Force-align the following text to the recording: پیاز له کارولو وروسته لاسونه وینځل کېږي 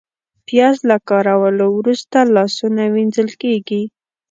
پیاز 0.47 0.77
له 0.89 0.97
کارولو 1.09 1.65
وروسته 1.77 2.17
لاسونه 2.35 2.83
وینځل 2.93 3.29
کېږي 3.41 3.81